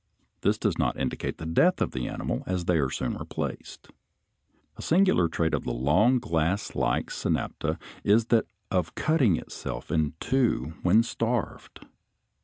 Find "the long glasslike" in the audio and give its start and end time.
5.63-7.11